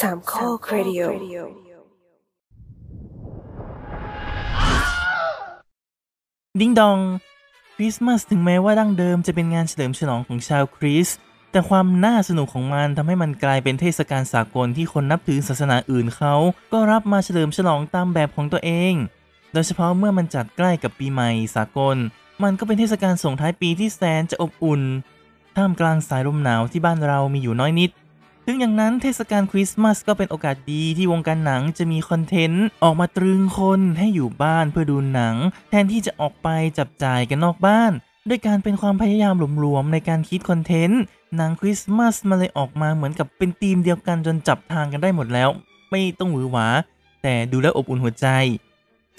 [0.00, 1.00] สามข้อครดิโอ
[6.60, 6.98] ดิ้งดอง
[7.74, 11.18] คริสต์มาสถึงแม้ว่าดั้งเดิมจะเป็นงานเฉลิมฉลองของชาวคริสต์
[11.52, 16.34] แต่ความน่าสนุกของมันทำให้มันกลายเป็นเทศกาลสากลที่คนนับถือศาสนาอื่นเขา
[16.72, 18.94] ก็รับมาเฉลิมฉลองตามแบบของตัวเอง
[19.52, 21.96] โดยเฉพาะเมื่อมันจัดใกล้กับปีใหม่สากล
[22.42, 24.82] มันก็เป็นเทศกาลส่งท้ายปีที่แสนจะอบอุ่น
[25.56, 27.90] ท่ามกลางสายลมหนาวที่บ้านเรามีอยู่น้อยนิด
[28.50, 35.36] ถึงอย่างนั้นเทศกาลคริสต์มาสก็เป็นโอกาสดีที่วงการหนังจะมีคอนเทนต์ออกมาตรึงคนให้อยู่บ้านเพื่อดูหนัง
[35.70, 36.48] แทนที่จะออกไป
[36.78, 37.92] จับจ่ายกันนอกบ้าน
[38.28, 41.00] ด้วยการเป็นความพยายามหลวมๆในการคิดคอนเทนต์
[41.36, 45.48] หนังคริสต์มาสมาเลยออกมาเหมือนกับเป็นธีมเดียวกันจนจับทางกันได้หมดแล้ว
[45.90, 46.68] ไม่ต้องหวือหวา
[47.22, 48.26] แต่ดูแล้วอบอุ่นหัวใจ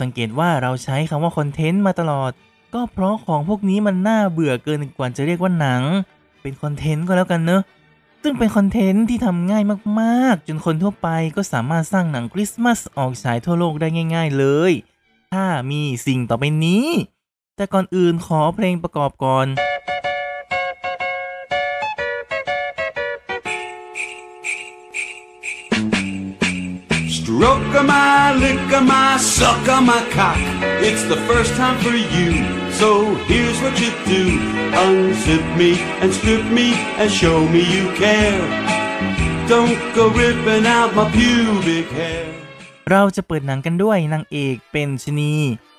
[0.02, 2.32] สังเกตว่าเราใช้คำว่าคอนเทนต์มาตลอด
[2.73, 5.82] ก็เพราะของพวกนี้มันน่าเบื่อเกินกว่าจะเรียกว่าหนัง
[6.42, 7.62] เป็นคอนเทนต์ก็แล้วกันเนอะ
[8.23, 9.64] ซึ่งเป็นคอนเทนต์ที่ทำง่าย
[10.00, 14.72] มากๆ จนคนทั่วไปก็สามารถสร้างหนังคริสต์มาสออกฉายทั่วโลกได้ง่าย ๆเลย
[15.34, 16.88] ถ้ามีสิ่งต่อไปนี้
[17.56, 19.47] แต่ก่อนอื่นขอเพลงประกอบก่อน
[27.16, 30.40] Stroke of my, lick of my, suck of my cock.
[30.88, 32.30] It's the first time for you,
[32.80, 32.91] so
[33.30, 34.23] here's what you do.
[34.83, 36.67] Unzip me and strip me
[37.02, 38.41] and show me you care.
[39.52, 42.25] Don't go ripping out my pubic hair.
[42.91, 45.33] เราจะเปิดหนังกันด้วยนางเอกเป็นชะนี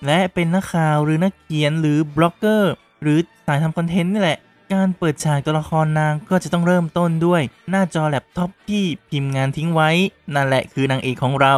[0.06, 4.38] และเป็นนักข่าวหรือนักเขียนหรือบล็อกเกอร์ หรือสายทำคอนเทนต์นี่แหละ
[4.72, 9.90] การเปิดฉากตัวละครนางก็จะต้องเริ่มต้นด้วย หน้าจอแล็ปท็อปที่พิมพ์งานทิ้งไว้
[10.34, 11.54] นั่นแหละคือนางเอกของเรา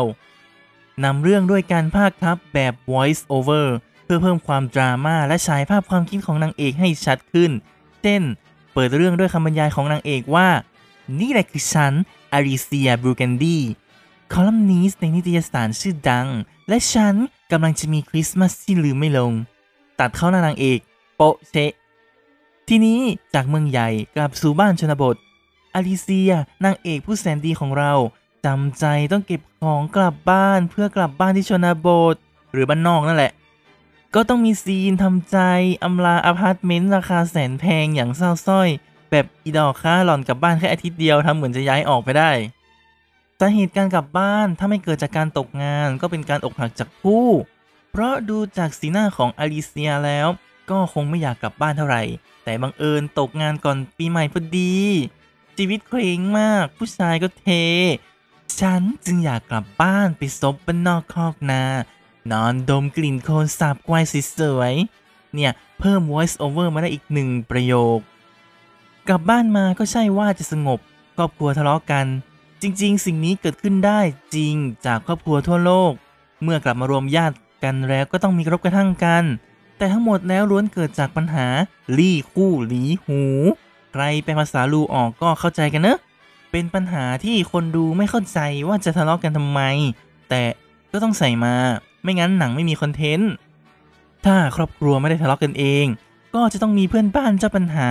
[1.05, 3.67] นำเรื่องด้วยการพากย์ทับแบบ voice over
[4.13, 7.51] พื่อเพิ่มความดราม่าและฉายภาพความคิดของนางเอกให้ชัดขึ้น
[8.03, 8.23] เช่น
[8.73, 10.49] เปิดเรื่องด้วยคำบรรยายของนางเอกว่า
[11.21, 11.93] นี่แหละคือฉัน
[12.33, 13.59] อาริเซียบรูแกนดี
[14.33, 16.29] คอลัมนิสต์ในนิตยสารชื่อดัง
[16.69, 17.15] และฉัน
[17.51, 19.33] กำลังจะมีคริสต์มาสที่ลืมไม่ลง
[19.99, 20.79] ตัดเข้าหน้านางเอก
[21.17, 21.21] โป
[21.51, 21.73] เชะ
[22.69, 23.01] ทีนี้
[23.35, 25.17] จากเมืองใหญ่กลับสู่บ้านชนบท
[25.75, 26.33] อลิเซีย
[26.65, 27.93] นางเอกผู้แสนดีของเรา
[28.47, 32.17] จำใจต้องเก็บของกลับบ้านเพื่อกลับบ้านที่ชนบท
[32.53, 33.33] หรือบ้านนอกนั่นแหละ
[34.15, 35.39] ก็ต้องมีซีนทำใจ
[35.85, 38.69] อำลาอพาร์ตเมนต์ราคาแสนแพงอย่างเศร้าสร้อย
[39.11, 42.31] แบบอีดอกค่าหล่อนกลับบ้านแค่อาทิตย์เดียวทำเหมือนจะย้ายออกไปได้
[43.41, 47.27] สาเหตุการกลับบ้านถ้าไม่เกิดจากการตกงานก็เป็นการอกหักจากผู้
[47.91, 50.27] เพราะดูจากสีหน้าของอลิเซียแล้ว
[50.71, 52.03] ก็คงไม่อยากกลับบ้านเท่าไหร่
[52.45, 54.77] แต่บังเอิญตกงานก่อนปีใหม่พอดี
[55.57, 57.47] ชีวิตเคว้งมาก ผู้ชายก็เท
[58.61, 61.63] ฉันจึงอยากกลับบ้านไปซบบ้านนอกคอกนา
[62.31, 64.75] นอนดมกลิ่นโคลนสาบควายสวย
[65.35, 67.99] เนี่ย เพิ่ม voice over มาได้อีกหนึ่งประโยค
[69.09, 70.79] กลับบ้านมาก็ใช่ว่าจะสงบ
[71.17, 72.07] ครอบครัวทะเลาะกัน
[72.63, 74.01] จริง ๆ สิ่งนี้เกิดขึ้นได้
[74.35, 74.55] จริง
[74.87, 75.93] จากครอบครัวทั่วโลก
[76.43, 79.25] เมื่อกลับมารวมญาติกันแล้วก็ต้องมีกระทบกระทั่งกัน
[79.77, 81.47] แต่ทั้งหมดแล้วล้วนเกิดจากปัญหา
[81.99, 83.23] ลี่คู่หลีหู
[83.93, 85.99] ใครเป็นภาษาลูออกก็เข้าใจกันเนอะ
[86.51, 89.61] เป็นปัญหาที่คนดูไม่เข้าใจว่าจะทะเลาะกันทำไม
[90.29, 90.43] แต่
[90.93, 91.55] ก็ต้องใส่มา
[92.03, 93.33] ไม่งั้นหนังไม่มีคอนเทนต์
[94.25, 95.87] ถ้าครอบครัวไม่ได้ทะเลาะกันเอง
[96.35, 97.91] ก็จะต้องมีเพื่อนบ้านเจ้าปัญหา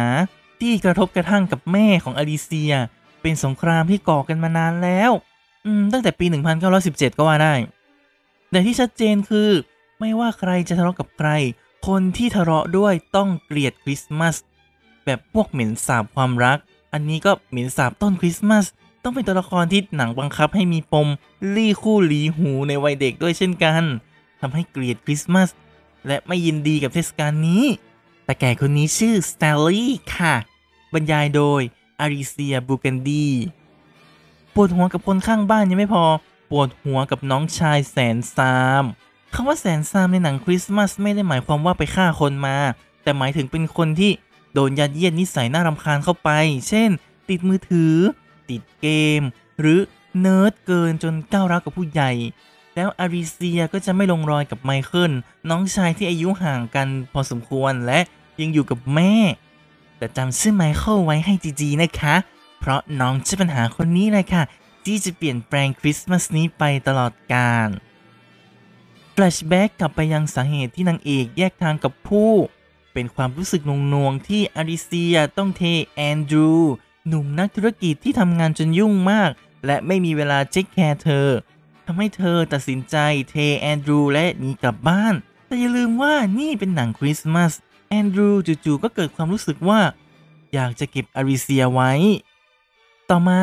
[0.61, 2.73] ที่กระทบกระทั่งกับแม่ของอลิเซีย
[3.21, 5.11] เป็นสงครามที่ก่อกันมานานแล้ว
[5.65, 6.25] อืมตั้งแต่ปี
[6.71, 7.53] 1917 ก็ว่าได้
[8.51, 9.49] แต่ที่ชัดเจนคือ
[9.99, 11.29] ไม่ว่าใครจะทะเลาะกับใคร
[11.87, 14.35] คนที่ทะเลาะด้วยต้องเกลียดคริสต์มาส
[15.05, 16.57] แบบพวกเหม็นสาบความรัก
[16.93, 18.65] อันนี้ก็เหม็นสาบต้นคริสต์มาส
[19.03, 21.07] ต้องเป็นตัวละครที่หนังบังคับให้มีปม
[21.55, 23.83] ลี่คู่หลีหูในวัยเด็กด้วยเช่นกัน
[24.41, 25.49] ทำให้เกลียดคริสต์มาส
[26.07, 27.63] และไม่ยินดีกับเทศกาลนี้
[28.25, 30.35] แต่แก่คนนี้ชื่อสแตลลี่ค่ะ
[30.93, 31.61] บรรยายโดย
[31.99, 33.27] อาริเซียบูกันดี
[34.53, 36.05] ปวดหัวกับคนข้างบ้านยังไม่พอ
[36.51, 38.83] ปวดหัวกับน้องชายแสนทราม
[39.33, 42.57] คำว่าแสนทรามในหนังคริสต์มาสไม่ได้หมายความว่าไปฆ่าคนมา
[43.03, 44.11] แต่หมายถึงเป็นคนที่
[44.53, 46.29] โดนยัดเยียดนิสัยน่ารำคาญเข้าไป
[46.69, 46.89] เช่น
[47.29, 47.93] ติดมือถือ
[48.51, 48.87] ติดเก
[49.19, 49.21] ม
[49.59, 49.79] หรือ
[50.19, 52.11] เนิร์ดเกินจนก้าวร้าวกับผู้ใหญ่
[52.75, 55.11] แล้วอาริเซียก็จะไม่ลงรอยกับไมเคิล
[55.49, 57.99] น้องชายที่อายุห่างกันพอสมควรและ
[58.41, 59.13] ยังอยู่กับแม่
[59.97, 62.15] แต่จำชื่อไมเคิลไว้ให้ดีๆนะคะ
[62.59, 64.43] เพราะน้องเจ้าปัญหาคนนี้เลยค่ะ
[64.85, 67.69] ที่จะเปลี่ยนแปลงคริสต์มาสนี้ไปตลอดกาล
[69.11, 72.31] flashback กลับไปยังสาเหตุที่นางเอกแยกทางกับผู้
[72.93, 75.61] เป็นความรู้สึกหน่วงๆที่อาริเซียต้องเท
[75.93, 76.53] แอนดรู
[77.07, 79.31] หนุ่มนักธุรกิจที่ทำงานจนยุ่งมาก
[79.65, 81.27] และไม่มีเวลา take care เธอ
[81.85, 82.95] ทำให้เธอตัดสินใจ
[83.29, 85.13] เทแอนดรูและหนีกลับบ้าน
[85.47, 87.51] แต่อย่าลืมว่านี่เป็นหนังคริสต์มาส
[87.89, 88.29] แอนดรู
[88.65, 89.81] จู่ๆก็เกิดความรู้สึกว่า
[90.53, 91.91] อยากจะเก็บอาริเซียไว้
[93.09, 93.41] ต่อมา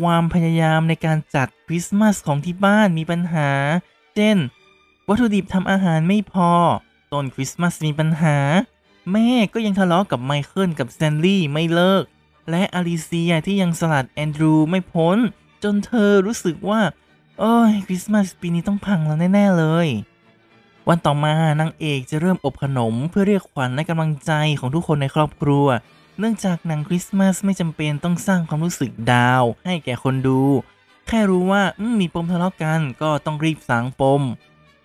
[0.00, 3.50] ความพยายามในการจัดคริสต์มาสของที่บ้านมีปัญหา
[4.14, 4.36] เช่น
[5.08, 6.52] วัตถุดิบทำอาหารไม่พอ
[7.12, 8.36] ต้นคริสต์มาสมีปัญหา
[9.12, 12.04] แม่ก็ยังทะเลาะกับไมเคิลกับสแตนลีย์ไม่เลิก
[12.50, 15.16] และอลิเซียที่ยังสลัดแอนดรูไม่พ้น
[15.62, 16.80] จนเธอรู้สึกว่า
[17.38, 19.88] โอ้ยคริสต์มาสปีนี้ต้องพังแล้วแน่ ๆ เลย
[20.88, 25.66] วันต่อมานางเอกจะเริ่มอบขนมเพื่อเรียกขวัญและกำลังใจของทุกคนในครอบครัว
[26.18, 30.40] เนื่องจากหนังคริสต์มาสไม่จำเป็นต้องสร้างความรู้สึกดาว ให้แก่คนดู
[31.08, 34.22] แค่รู้ว่ามมีปมทะเลาะกันก็ต้องรีบสางปม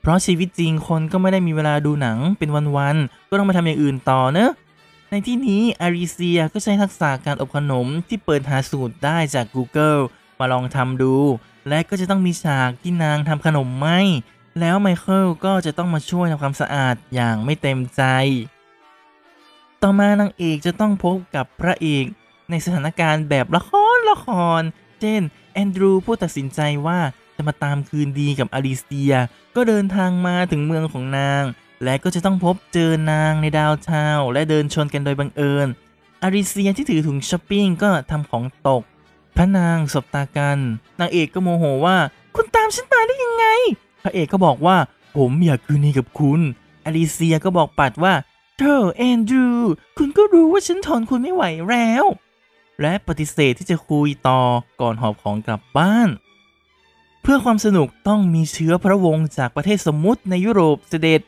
[0.02, 4.52] เพราะชีวิตจริงคนก็ไม่ได้มีเวลาดูหนังเป็นวันๆก็ต้องมาทำอย่างอื่นต่อเนอะ
[5.10, 10.02] ในที่นี้อาริเซียก็ใช้ทักษะการอบขนมที่เปิดหาสูตรได้จาก Google
[10.40, 11.16] มาลองทำดู
[11.70, 13.88] และก็จะต้องมีฉากที่นางทำขนมไหม
[14.60, 18.04] แล้วไมเคิลก็จะต้องมาช่วยทำความสะอาดอย่างไม่เต็มใจ
[19.82, 22.06] ต่อมานางเอกจะต้องพบกับพระเอก
[22.50, 24.28] ในสถานการณ์แบบละครละค
[24.60, 24.62] ร
[25.02, 25.22] เช่น
[25.54, 27.00] แอนดรูผู้ตัดสินใจว่า
[27.36, 29.14] จะมาตามคืนดีกับอลิเซีย
[29.56, 31.44] ก็เดินทางมาถึงเมืองของนาง
[31.84, 35.68] และก็จะต้องพบเจอนางในดาวน์ทาและเดินชนกันโดยบังเอิญ
[36.24, 38.84] อาริเซียที่ถือถุงช้อปปิ้งก็ทำของตก
[39.36, 40.60] พระนางสบตากัน
[41.00, 41.98] นางเอกก็โมโหว่า
[42.36, 43.46] คุณตามฉันมาได้ยังไง
[44.04, 44.78] พระเอกก็บอกว่า
[45.18, 46.42] ผมอยากคืนดีกับคุณ
[46.86, 48.14] อลิเซียก็บอกปัดว่า
[48.60, 49.48] เธอแอนดรู
[49.98, 52.06] คุณก็รู้ว่าฉันทนคุณไม่ไหวแล้ว
[52.82, 54.42] และปฏิเสธที่จะคุยต่อ
[54.82, 56.10] ก่อนหอบของกลับบ้าน
[57.22, 61.22] เพื่อความสนุกต้องมีเชื้อพระวงศ์จากประเทศสมมุติในยุโรปเสด็จ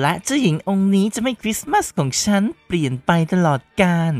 [0.00, 4.12] และเจ้าหญิงองค์นี้จะทำคริสต์มาสของฉันเปลี่ยนไปตลอดกาล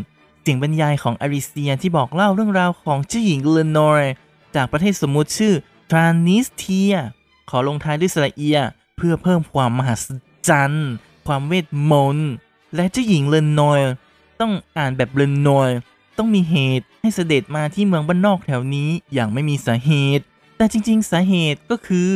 [0.43, 4.13] เสียงบรรยายของอาริเซียที่บอกเล่าเรื่องราวของเจ้าหญิงเลนอร์
[4.55, 5.55] จากประเทศสมมุติชื่อ
[5.91, 6.95] ทรานนิสเทีย
[7.51, 8.59] ขอลงท้ายด้วยสระเอีย
[8.97, 10.07] เพื่อเพิ่มความมหัศ
[10.49, 10.89] จรรย์
[11.27, 12.31] ความเวทมนต์
[12.75, 13.81] และเจ้าหญิงเลนนอย
[14.41, 15.71] ต้องอ่านแบบเลนนอย
[16.19, 20.25] ต้องมีเหตุให้เสด็จมาที่เมืองบ้านนอกแถวนี้อย่างไม่มีสาเหตุ
[20.57, 22.13] แต่จริงๆ สาเหตุก็คือ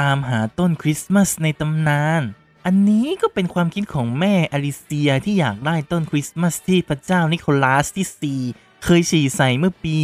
[0.00, 2.22] ตามหาต้นคริสต์มาสในตำนาน
[2.66, 9.96] อันนี้ก็เป็นความคิดของแม่อลิเซียที่อยากได้ต้นคริสต์มาสที่พระเจ้านิโคลัสที่ 4 เคยฉี่ใส่เมื่อปี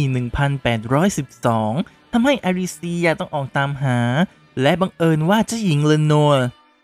[1.23, 3.99] 1812 ทำให้อลิเซียต้องออกตามหา
[4.61, 6.13] และบังเอิญว่าเจ้าหญิงเลโน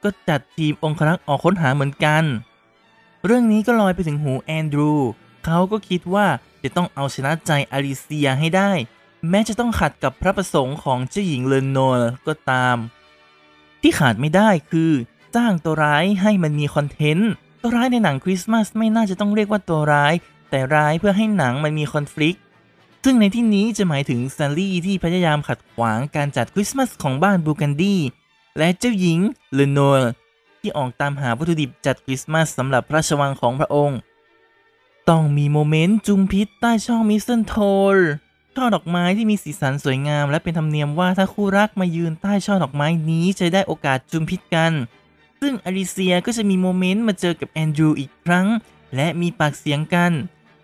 [0.04, 2.24] ก็จัดทีมองครักษ์ออกค้นหาเหมือนกัน
[3.26, 4.94] เรื่องนี้ก็ลอยไปถึงหูแอนดรู
[5.46, 6.28] เขาก็คิดว่า
[6.64, 8.72] จะต้องเอาชนะใจอลิเซียให้ได้
[9.30, 11.80] แม้จะต้องขัดกับพระประสงค์ของเจ้าหญิงเลโน
[12.28, 12.78] ก็ตาม
[13.82, 14.92] ที่ขาดไม่ได้คือ
[15.36, 17.32] สร้างตัวร้ายให้มันมีคอนเทนต์
[17.62, 20.14] ตัวร้ายในหนังคริสต์มาสไม่น่าจะต้องเรียกว่าตัวร้าย
[20.50, 22.40] แต่ร้ายเพื่อให้หนังมันมี conflict
[23.04, 27.96] ซึ่งในที่นี้จะหมายถึงสแตนลีย์ที่พยายามขัดขวางการจัดคริสต์มาสของบ้านบูกันดี
[28.58, 29.20] และเจ้าหญิง
[29.54, 30.12] เลโนร์
[30.60, 34.00] ที่ออกตามหาวัตถุดิบจัดคริสต์มาสสำหรับพระราชวังของพระองค์
[35.10, 37.98] ต้องมีโมเมนต์จุมพิตใต้ช่อ mistletoe
[38.56, 44.72] ช่อดอกไม้ที่มีสีสันสวยงาม และเป็นธรรมเนียมว่าถ้าคู่รักมายืนใต้ช่อดอกไม้นี้จะได้โอกาสจุมพิตกัน
[45.42, 48.48] ซึ่งอลิเซียก็จะมีโมเมนต์มาเจอกับแอนดรูอีกครั้ง
[48.96, 50.12] และมีปากเสียงกัน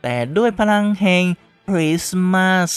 [0.02, 1.24] แต่ด้วยพลังแห่ง
[1.68, 2.72] คริสต์มาส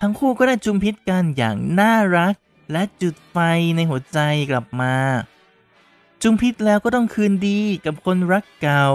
[0.00, 2.34] ทั้งคู่ก็ได้จุมพิตกันอย่างน่ารัก
[2.72, 3.36] และจุดไฟ
[3.76, 4.18] ในหัวใจ
[4.50, 4.94] กลับมา
[6.22, 8.86] จุมพิษแล้วก็ต้องคืนดีกับคนรักเก่า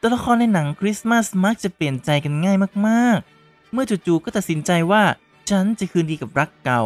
[0.00, 5.02] ตัวละครในหนังคริสต์มาสมักจะเปลี่ยนใจกันง่ายมากๆ เมื่อจู่ๆก็ตัดสินใจว่า
[5.50, 6.82] ฉันจะคืนดีกับรักเก่า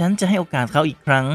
[0.00, 1.26] ฉันจะให้โอกาสเขาอีกครั้ง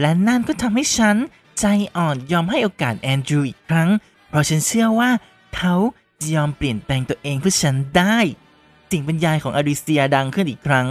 [0.00, 1.16] และนั่นก็ทำให้ฉัน
[1.58, 1.64] ใจ
[1.96, 3.88] อ่อนยอมให้โอกาสแอนดรูอีกครั้ง
[4.28, 5.10] เพราะฉันเชื่อว่า
[5.56, 5.74] เขา
[6.20, 8.16] จะยอมเปลี่ยนแปลงตัวเองเพื่อฉันได้
[8.90, 10.86] สิ่งบรรยายของอาริเซียดังขึ้นอีกครั้ง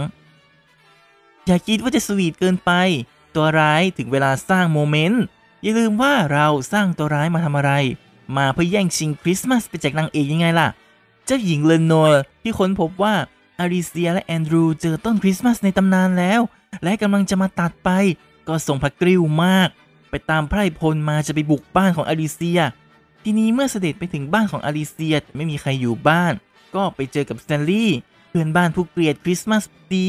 [1.46, 2.70] อย่าคิดว่าจะสวีทเกินไป
[3.34, 5.22] ตัวร้ายถึงเวลาสร้างโมเมนต์
[5.62, 7.72] อย่าลืมว่าเราสร้างตัวร้ายมาทำอะไร
[8.36, 10.68] มาเพื่อแย่งชิงคริสต์มาสไปจากนางเอกยังไงล่ะ
[11.26, 13.14] เจ้าหญิงเลนโนร์ที่ค้นพบว่า
[13.58, 16.40] อาริเซียและแอนดรูเจอต้นคริสต์มาสในตำนานแล้ว
[16.84, 17.90] และกำลังจะมาตัดไป
[18.48, 19.68] ก็ทรงพระกริ้วมาก
[20.12, 22.60] ไปตามไพร่พลมาจะไปบุกบ้านของอาริเซีย
[23.24, 26.32] ทีนี้เมื่อเสด็จไปถึงบ้านของอาริเซียไม่มีใครอยู่บ้าน
[26.74, 29.62] ก็ไปเจอกับสแตนลีย์เพื่อนบ้านผู้เกลียดคริสต์มาส
[29.94, 30.08] ดี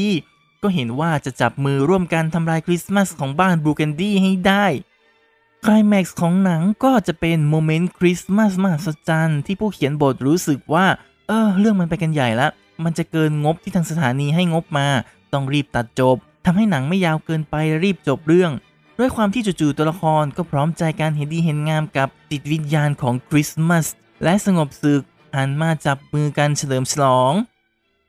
[0.62, 4.66] ก็เห็นว่าจะจับมือร่วมกันทำลายคริสต์มาสของบ้านบรูแกนดี้ให้ได้
[5.64, 10.86] คลแม็กซ์ของหนังก็จะเป็นโมเมนต์คริสต์มาสมหัศจรรย์ที่ผู้เขียนบทรู้สึกว่า
[11.28, 12.48] เออ เรื่องมันไปกันใหญ่ละ
[12.84, 14.88] มันจะเกินงบที่ทางสถานีให้งบมา
[15.32, 18.52] ต้องรีบตัดจบทำให้หนังไม่ยาวเกินไปรีบจบเรื่อง
[18.98, 23.86] ด้วยความที่จู่ๆตัวละครก็พร้อมใจกันเห็นดีเห็นงามกับจิตวิญญาณของคริสต์มาส
[24.24, 25.02] และสงบศึก
[25.36, 27.32] หันมาจับมือกันเฉลิมฉลอง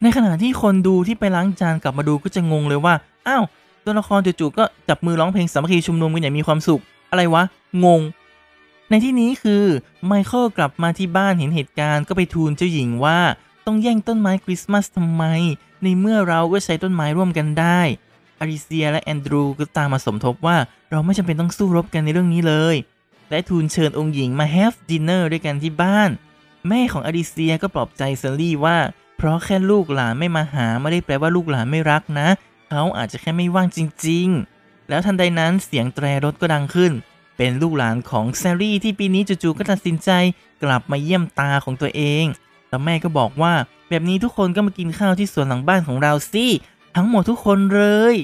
[0.01, 2.93] ในขณะที่คนดูที่ไปล้างจานกลับมาดูก็จะงงเลยว่า
[3.27, 3.43] อ้าว
[3.85, 7.43] ตัวละครจู่ๆก็จับมือร้องเพลงสามัคคีชุมนุมกันอย่างมีความสุข อะไรวะ
[7.85, 8.01] งง
[8.89, 9.63] ในที่นี้คือ
[10.05, 13.19] ไมเคิลกลับมาที่บ้านเห็นเหตุการณ์ก็ไปทูลเจ้าหญิงว่า
[13.65, 15.23] ต้องแย่งต้นไม้คริสต์มาสทำไม
[15.83, 17.81] ในเมื่อเราก็ใช้ต้นไม้ร่วมกันได้
[18.39, 20.57] อาริเซียและแอนดรูก็ตามมาสมทบว่า
[20.91, 22.75] เราไม่จำเป็นต้องสู้รบกันในเรื่องนี้เลย
[23.29, 26.09] และทูลเชิญองค์หญิงมา have dinner ด้วยกันที่บ้าน
[26.67, 28.77] แม่ของอาริเซียก็ปลอบใจสแตนลีย์ว่า
[29.17, 32.27] เพราะแค่ลูกหลานไม่มาหาไม่ได้แปลว่าลูกหลานไม่รักนะ
[32.69, 34.27] เขาอาจจะแค่ไม่ว่างจริง
[34.59, 36.91] ๆ แล้วทันใดนั้นเสียงแตรรถก็ดังขึ้น
[37.37, 40.09] เป็นลูกหลานของสแตนลีย์ที่ปีนี้จู่ๆก็ตัดสินใจ
[40.63, 42.25] กลับมาเยี่ยมตาของตัวเอง
[42.69, 43.53] แล้วแม่ก็บอกว่า
[43.89, 46.45] แบบนี้ทุกคนก็มากินข้าวที่สวนหลังบ้านของเราสิ
[46.95, 47.81] ทั้งหมดทุกคนเล
[48.13, 48.15] ย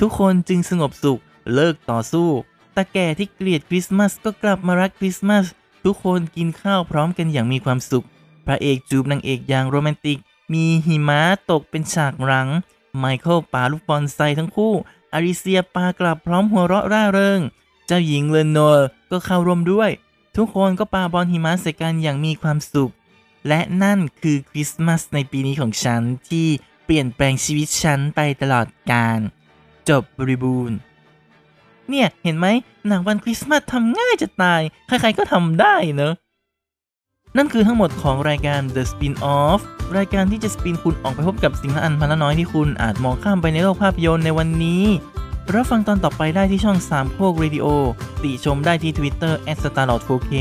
[0.00, 1.20] ทุกคนจึงสงบสุข
[1.54, 2.28] เลิกต่อสู้
[2.76, 5.46] ตาแก่ที่เกลียดคริสต์มาสก็กลับมารักคริสต์มาส
[5.84, 8.06] ทุกคนกินข้าวพร้อมกันอย่างมีความสุข
[8.46, 10.18] พระเอกจูบนางเอกอย่างโรแมนติก
[10.52, 12.48] มีหิมะตกเป็นฉากหลัง
[12.98, 14.74] ไมเคิลปาลูกบอลใส่ทั้งคู่
[15.12, 17.40] อาริเซียปากลับพร้อมหัวเราะร่าเริง
[17.86, 19.90] เจ้าหญิงเลนโนร์ก็เข้าร่วมด้วย
[20.36, 22.92] ทุกคนก็ปาบอลหิมะใส่กันอย่างมีความสุข
[23.48, 26.48] และนั่นคือคริสต์มาสในปีนี้ของฉันที่
[26.92, 29.18] ลี่ยนแปลงชีวิตฉันไปตลอดกาล
[29.88, 30.76] จบบริบูรณ์
[31.88, 32.46] เนี่ย เห็นไหม
[32.88, 36.14] หนังวันคริสต์มาสทำง่ายจะตาย ใครๆก็ทำได้เนอะ
[37.36, 39.60] นั่นคือทั้งหมดของรายการ The Spin-off
[39.96, 44.84] รายการที่จะสปินคุณออกไปพบกับสิ่งละอันพันละน้อยที่คุณอาจมองข้ามไปในโลกภาพยนตร์ในวันนี้
[45.54, 47.66] รับฟังตอนต่อไปได้ที่ช่อง 3 โคกเรดิโอ
[48.22, 50.32] ติชมได้ที่ Twitter @starlord4k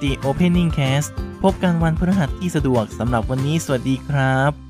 [0.00, 1.08] @theopeningcast
[1.42, 4.67] พบกันวันพฤหัสที่สะดวกสำหรับวันนี้สวัสดีครับ